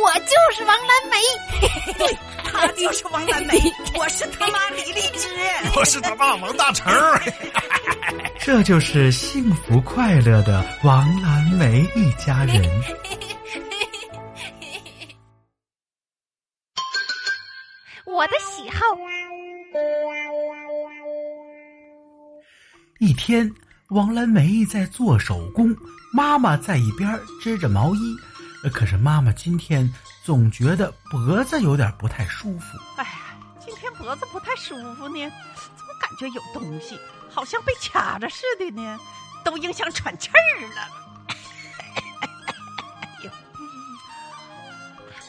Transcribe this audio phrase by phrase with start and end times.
[0.00, 1.16] 我就是王蓝梅，
[1.98, 2.18] 对，
[2.50, 3.54] 他就是王蓝梅，
[3.98, 5.28] 我是他妈李荔枝，
[5.76, 6.92] 我是他爸王大成。
[8.40, 12.62] 这就是幸福快乐的王蓝梅一家人。
[18.06, 18.78] 我的喜好。
[23.00, 23.48] 一天，
[23.90, 25.76] 王蓝梅在做手工，
[26.12, 28.16] 妈妈在一边织着毛衣。
[28.72, 29.92] 可是妈妈今天
[30.24, 32.78] 总觉得脖子有点不太舒服。
[32.96, 33.10] 哎呀，
[33.58, 35.30] 今天脖子不太舒服呢，
[35.76, 36.98] 怎么感觉有东西，
[37.30, 38.98] 好像被卡着似的呢？
[39.44, 40.88] 都影响喘气儿了。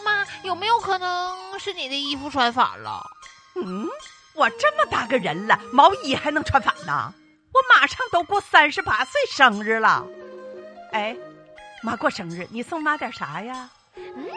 [0.03, 3.05] 妈，有没有可能是你的衣服穿反了？
[3.55, 3.88] 嗯，
[4.34, 7.14] 我这么大个人了，毛衣还能穿反呢？
[7.53, 10.05] 我马上都过三十八岁生日了。
[10.91, 11.16] 哎。
[11.81, 13.69] 妈过生日，你送妈点啥呀？
[13.95, 14.29] 嗯，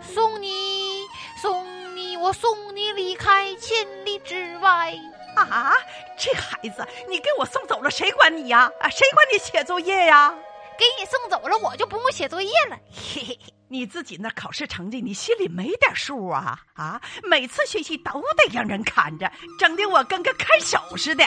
[0.00, 1.02] 送你，
[1.40, 4.94] 送你，我送你离开千里之外。
[5.36, 5.74] 啊，
[6.18, 8.70] 这孩子，你给我送走了，谁管你呀？
[8.80, 10.34] 啊，谁管你写作业呀？
[10.78, 12.78] 给你送走了，我就不用写作业了。
[12.90, 16.58] 嘿嘿嘿，你自己那考试成绩，你心里没点数啊？
[16.74, 21.24] 啊，每次学习都得让人看着，整的我跟个看守似的。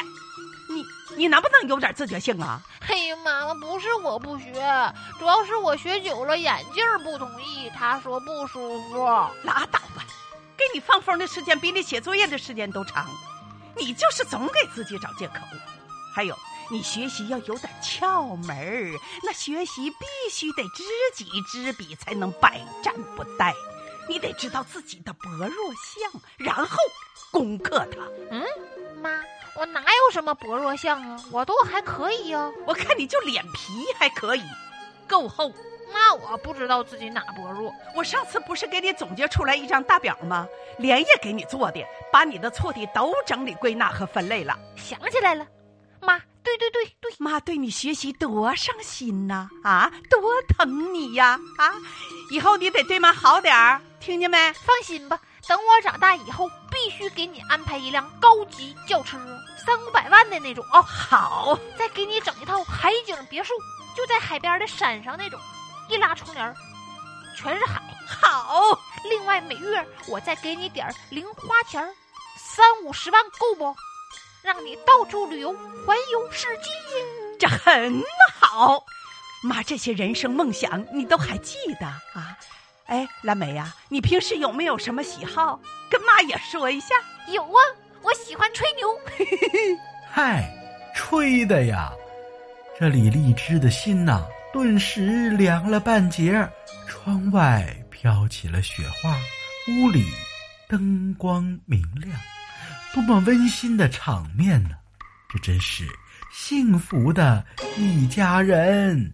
[0.70, 0.86] 你
[1.17, 2.62] 你能不能有点自觉性啊？
[2.88, 4.53] 哎呀妈妈，不是我不学，
[5.17, 9.03] 主要是我学久了眼镜不同意，他说不舒服。
[9.44, 10.06] 拉倒吧，
[10.56, 13.09] 给你放风的时间比你写作业的时间都长，
[13.75, 15.36] 你就是总给自己找借口。
[16.14, 16.38] 还有，
[16.70, 20.84] 你学习要有点窍门儿，那学习必须得知
[21.16, 23.52] 己知彼，才能百战不殆。
[24.08, 26.78] 你得知道自己的薄弱项，然后
[27.31, 27.97] 攻克它。
[28.30, 28.44] 嗯，
[29.02, 29.09] 妈。
[29.60, 31.22] 我哪有什么薄弱项啊？
[31.32, 32.50] 我都还可以呀。
[32.66, 34.44] 我看你就脸皮还可以，
[35.06, 35.52] 够厚。
[35.92, 37.74] 那我不知道自己哪薄弱。
[37.96, 40.48] 我上次不是给你总结出来一张大表吗？
[40.78, 44.58] 连夜给你做的，把你的错题都整理归纳和分类了。
[44.78, 45.46] 想起来了，
[46.00, 49.50] 妈，对对对对，妈对你学习多上心呐！
[49.64, 51.38] 啊，多疼你呀！
[51.58, 51.74] 啊，
[52.31, 54.53] 以后你得对妈好点儿，听见没？
[54.53, 56.48] 放心吧，等我长大以后，
[56.89, 59.16] 必须给你安排一辆高级轿车。
[59.63, 63.53] 三五百万的那种哦，好，再给你整一套海景别墅，
[63.95, 65.39] 就在海边的山上那种，
[65.88, 66.55] 一拉窗帘
[67.38, 67.79] 全是海。
[68.07, 71.88] 好，另外每月我再给你点零花钱
[72.39, 73.75] 三五十万够不？
[74.41, 75.53] 让你到处旅游，
[75.85, 78.01] 环游世界，这很
[78.41, 78.83] 好。
[79.44, 82.35] 妈，这些人生梦想你都还记得啊？
[82.89, 85.59] 哎，蓝莓呀，你平时有没有什么喜好？
[85.89, 86.95] 跟妈也说一下。
[87.31, 87.57] 有啊。
[88.01, 88.88] 我喜欢吹牛，
[90.09, 90.50] 嗨，
[90.95, 91.91] 吹的呀！
[92.79, 96.47] 这李荔枝的心呐，顿时凉了半截。
[96.88, 99.17] 窗外飘起了雪花，
[99.67, 100.06] 屋里
[100.69, 102.17] 灯光明亮，
[102.94, 104.69] 多么温馨的场面呢！
[105.29, 105.85] 这真是
[106.31, 107.45] 幸福的
[107.75, 109.13] 一家人。